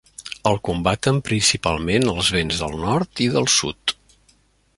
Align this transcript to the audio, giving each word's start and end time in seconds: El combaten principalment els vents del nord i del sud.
El 0.51 0.55
combaten 0.69 1.19
principalment 1.27 2.09
els 2.15 2.31
vents 2.39 2.63
del 2.65 2.75
nord 2.87 3.23
i 3.27 3.33
del 3.37 3.51
sud. 3.59 3.95